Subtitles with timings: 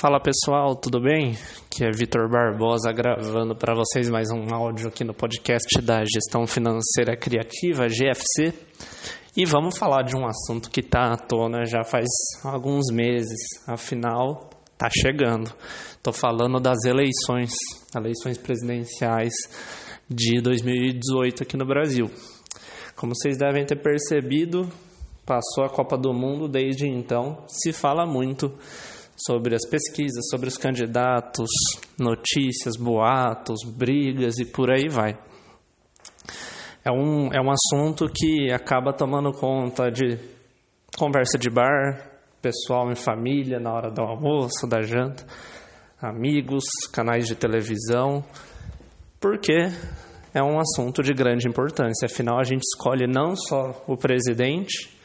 [0.00, 1.36] Fala pessoal, tudo bem?
[1.66, 6.46] Aqui é Vitor Barbosa gravando para vocês mais um áudio aqui no podcast da Gestão
[6.46, 8.54] Financeira Criativa, GFC.
[9.36, 12.06] E vamos falar de um assunto que está à tona já faz
[12.44, 15.52] alguns meses, afinal, está chegando.
[15.90, 17.50] Estou falando das eleições,
[17.92, 19.32] eleições presidenciais
[20.08, 22.08] de 2018 aqui no Brasil.
[22.94, 24.68] Como vocês devem ter percebido,
[25.26, 28.54] passou a Copa do Mundo, desde então se fala muito
[29.18, 31.50] sobre as pesquisas, sobre os candidatos,
[31.98, 35.18] notícias, boatos, brigas e por aí vai.
[36.84, 40.18] É um, é um assunto que acaba tomando conta de
[40.96, 42.08] conversa de bar,
[42.40, 45.26] pessoal em família, na hora do almoço, da janta,
[46.00, 48.24] amigos, canais de televisão,
[49.20, 49.70] porque
[50.32, 52.06] é um assunto de grande importância.
[52.06, 54.96] Afinal, a gente escolhe não só o presidente,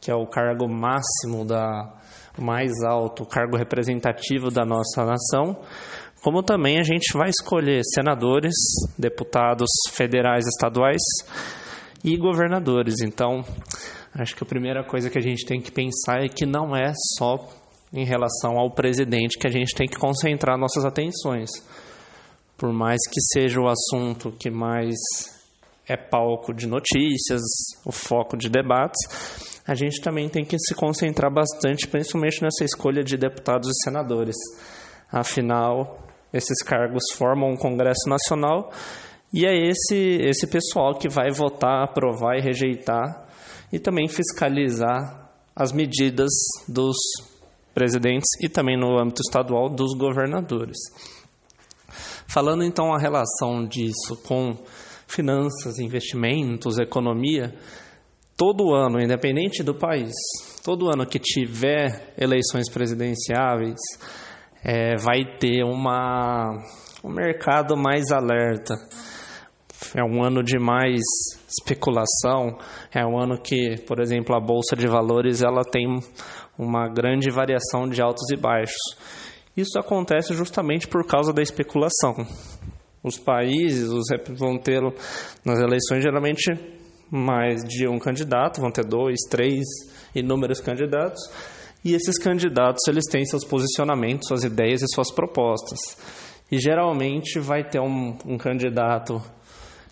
[0.00, 1.94] que é o cargo máximo da
[2.40, 5.60] mais alto, cargo representativo da nossa nação,
[6.22, 8.54] como também a gente vai escolher senadores,
[8.98, 11.02] deputados federais, estaduais
[12.04, 12.96] e governadores.
[13.02, 13.44] Então,
[14.14, 16.92] acho que a primeira coisa que a gente tem que pensar é que não é
[17.16, 17.36] só
[17.92, 21.50] em relação ao presidente que a gente tem que concentrar nossas atenções.
[22.56, 24.96] Por mais que seja o assunto que mais
[25.88, 27.40] é palco de notícias,
[27.84, 33.02] o foco de debates, a gente também tem que se concentrar bastante, principalmente nessa escolha
[33.02, 34.36] de deputados e senadores.
[35.10, 35.98] Afinal,
[36.32, 38.70] esses cargos formam um Congresso Nacional
[39.32, 43.26] e é esse, esse pessoal que vai votar, aprovar e rejeitar
[43.72, 46.32] e também fiscalizar as medidas
[46.66, 46.96] dos
[47.74, 50.78] presidentes e também no âmbito estadual dos governadores.
[52.26, 54.56] Falando então a relação disso com
[55.08, 57.54] finanças, investimentos, economia,
[58.36, 60.12] todo ano, independente do país,
[60.62, 63.80] todo ano que tiver eleições presidenciáveis,
[64.62, 66.50] é, vai ter uma,
[67.02, 68.74] um mercado mais alerta.
[69.94, 71.00] É um ano de mais
[71.48, 72.58] especulação,
[72.92, 75.86] é um ano que, por exemplo, a bolsa de valores ela tem
[76.58, 78.76] uma grande variação de altos e baixos.
[79.56, 82.14] Isso acontece justamente por causa da especulação.
[83.02, 84.82] Os países os vão ter
[85.44, 86.52] nas eleições geralmente
[87.10, 89.64] mais de um candidato, vão ter dois, três,
[90.14, 91.22] inúmeros candidatos,
[91.84, 95.78] e esses candidatos eles têm seus posicionamentos, suas ideias e suas propostas.
[96.50, 99.22] E geralmente vai ter um, um candidato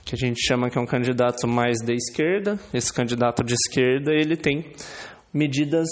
[0.05, 2.59] que a gente chama que é um candidato mais da esquerda.
[2.73, 4.73] Esse candidato de esquerda ele tem
[5.33, 5.88] medidas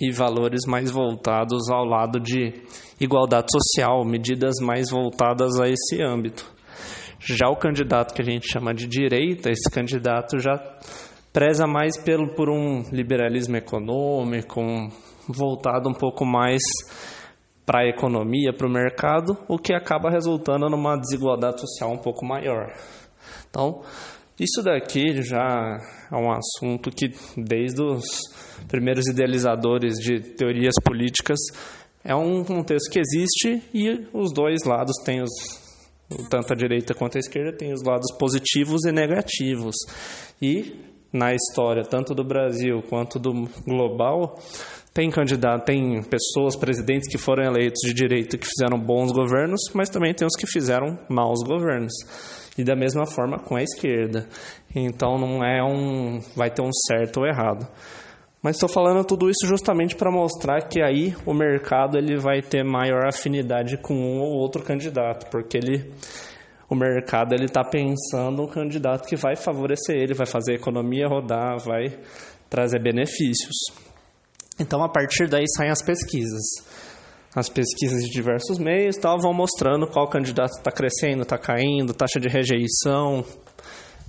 [0.00, 2.52] e valores mais voltados ao lado de
[3.00, 6.53] igualdade social, medidas mais voltadas a esse âmbito.
[7.26, 10.58] Já o candidato que a gente chama de direita, esse candidato já
[11.32, 14.90] preza mais pelo, por um liberalismo econômico, um,
[15.26, 16.60] voltado um pouco mais
[17.64, 22.26] para a economia, para o mercado, o que acaba resultando numa desigualdade social um pouco
[22.26, 22.70] maior.
[23.48, 23.80] Então,
[24.38, 25.78] isso daqui já
[26.12, 28.04] é um assunto que, desde os
[28.68, 31.38] primeiros idealizadores de teorias políticas,
[32.04, 35.63] é um contexto que existe e os dois lados têm os
[36.30, 39.74] tanto a direita quanto a esquerda tem os lados positivos e negativos.
[40.40, 40.74] E
[41.12, 44.36] na história, tanto do Brasil quanto do global,
[44.92, 49.88] tem candidato, tem pessoas, presidentes que foram eleitos de direita que fizeram bons governos, mas
[49.88, 51.92] também tem os que fizeram maus governos.
[52.56, 54.28] E da mesma forma com a esquerda.
[54.74, 57.66] Então não é um vai ter um certo ou errado.
[58.44, 62.62] Mas estou falando tudo isso justamente para mostrar que aí o mercado ele vai ter
[62.62, 65.90] maior afinidade com um ou outro candidato, porque ele,
[66.68, 71.08] o mercado ele está pensando um candidato que vai favorecer ele, vai fazer a economia
[71.08, 71.98] rodar, vai
[72.50, 73.56] trazer benefícios.
[74.60, 76.42] Então a partir daí saem as pesquisas.
[77.34, 82.20] As pesquisas de diversos meios tal, vão mostrando qual candidato está crescendo, está caindo, taxa
[82.20, 83.24] de rejeição,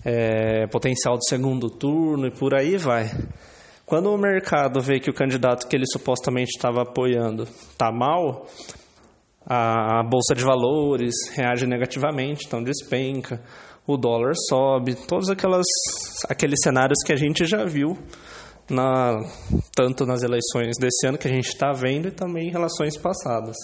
[0.04, 3.10] é, potencial do segundo turno e por aí vai.
[3.86, 8.48] Quando o mercado vê que o candidato que ele supostamente estava apoiando está mal,
[9.46, 13.40] a bolsa de valores reage negativamente, então despenca,
[13.86, 15.68] o dólar sobe, todos aquelas,
[16.28, 17.96] aqueles cenários que a gente já viu
[18.68, 19.20] na,
[19.76, 23.56] tanto nas eleições desse ano que a gente está vendo e também em relações passadas.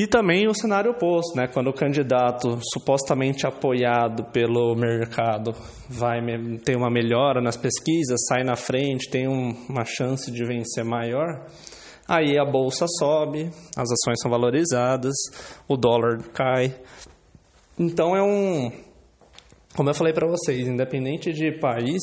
[0.00, 1.46] E também o cenário oposto, né?
[1.46, 5.54] quando o candidato supostamente apoiado pelo mercado
[5.90, 6.22] vai
[6.64, 11.44] ter uma melhora nas pesquisas, sai na frente, tem um, uma chance de vencer maior,
[12.08, 15.14] aí a bolsa sobe, as ações são valorizadas,
[15.68, 16.74] o dólar cai.
[17.78, 18.72] Então é um,
[19.76, 22.00] como eu falei para vocês, independente de país,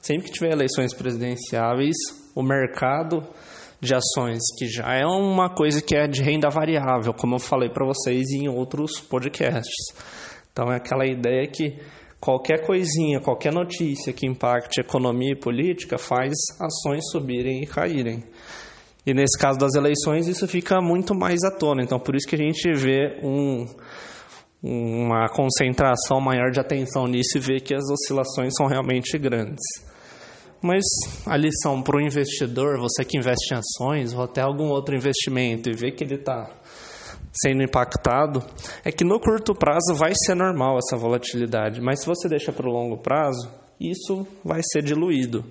[0.00, 1.96] sempre que tiver eleições presidenciáveis,
[2.36, 3.26] o mercado
[3.82, 7.68] de ações, que já é uma coisa que é de renda variável, como eu falei
[7.68, 9.92] para vocês em outros podcasts.
[10.52, 11.76] Então é aquela ideia que
[12.20, 18.22] qualquer coisinha, qualquer notícia que impacte economia e política faz ações subirem e caírem.
[19.04, 21.82] E nesse caso das eleições isso fica muito mais à tona.
[21.82, 23.66] Então por isso que a gente vê um,
[24.62, 29.91] uma concentração maior de atenção nisso e vê que as oscilações são realmente grandes.
[30.62, 30.84] Mas
[31.26, 35.68] a lição para o investidor, você que investe em ações ou até algum outro investimento
[35.68, 36.48] e vê que ele está
[37.32, 38.44] sendo impactado,
[38.84, 42.68] é que no curto prazo vai ser normal essa volatilidade, mas se você deixa para
[42.68, 43.50] o longo prazo,
[43.80, 45.44] isso vai ser diluído.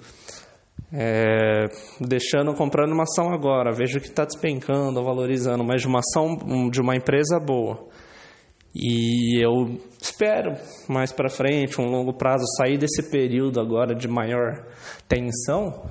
[0.94, 1.68] É,
[2.00, 6.81] deixando, comprando uma ação agora, vejo que está despencando, valorizando, mas de uma ação de
[6.81, 7.88] uma empresa boa.
[8.73, 10.53] E eu espero
[10.88, 14.65] mais para frente, um longo prazo, sair desse período agora de maior
[15.07, 15.89] tensão.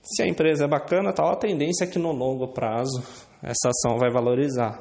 [0.00, 3.02] Se a empresa é bacana, tal, a tendência é que no longo prazo
[3.42, 4.80] essa ação vai valorizar.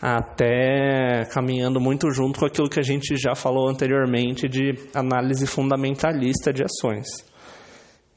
[0.00, 6.52] Até caminhando muito junto com aquilo que a gente já falou anteriormente de análise fundamentalista
[6.52, 7.06] de ações.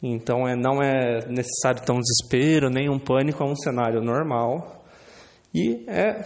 [0.03, 4.83] Então é, não é necessário tão desespero, nem um pânico, é um cenário normal.
[5.53, 6.23] E é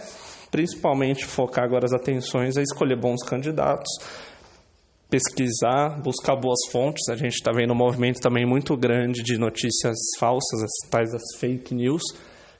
[0.54, 3.90] principalmente focar agora as atenções a escolher bons candidatos,
[5.10, 7.08] pesquisar, buscar boas fontes.
[7.08, 11.22] A gente está vendo um movimento também muito grande de notícias falsas, as tais as
[11.40, 12.02] fake news.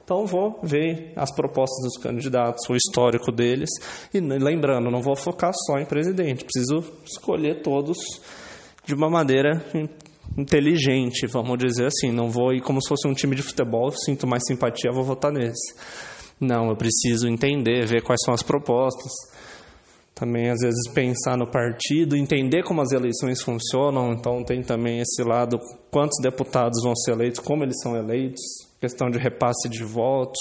[0.03, 3.71] Então vou ver as propostas dos candidatos, o histórico deles
[4.13, 7.97] e lembrando, não vou focar só em presidente, preciso escolher todos
[8.85, 9.65] de uma maneira
[10.37, 12.11] inteligente, vamos dizer assim.
[12.11, 15.31] Não vou ir como se fosse um time de futebol, sinto mais simpatia, vou votar
[15.31, 15.75] nesse.
[16.45, 19.11] Não, eu preciso entender, ver quais são as propostas.
[20.15, 24.13] Também, às vezes, pensar no partido, entender como as eleições funcionam.
[24.13, 25.59] Então, tem também esse lado:
[25.91, 28.43] quantos deputados vão ser eleitos, como eles são eleitos,
[28.81, 30.39] questão de repasse de votos.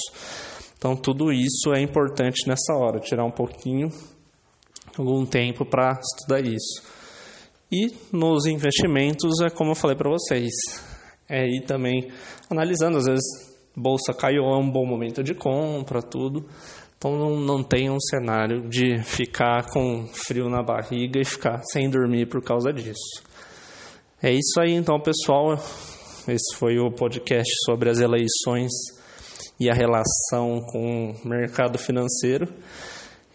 [0.77, 3.89] Então, tudo isso é importante nessa hora, tirar um pouquinho,
[4.97, 6.83] algum tempo para estudar isso.
[7.71, 10.51] E nos investimentos, é como eu falei para vocês,
[11.29, 12.11] é ir também
[12.49, 16.45] analisando, às vezes bolsa caiu, é um bom momento de compra, tudo.
[16.97, 21.89] Então não, não tem um cenário de ficar com frio na barriga e ficar sem
[21.89, 23.23] dormir por causa disso.
[24.21, 25.53] É isso aí então, pessoal.
[26.27, 28.71] Esse foi o podcast sobre as eleições
[29.59, 32.47] e a relação com o mercado financeiro.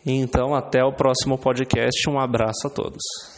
[0.07, 2.09] Então, até o próximo podcast.
[2.09, 3.38] Um abraço a todos.